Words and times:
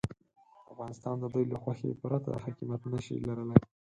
افغانستان 0.73 1.15
د 1.19 1.23
دوی 1.33 1.45
له 1.51 1.57
خوښې 1.63 1.97
پرته 2.01 2.29
حاکمیت 2.43 2.81
نه 2.93 2.99
شي 3.05 3.15
لرلای. 3.27 3.61